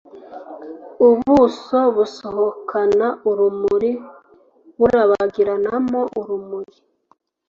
[1.07, 3.91] ubuso busohokana urumuri
[4.79, 6.75] burabagiranamo urumuri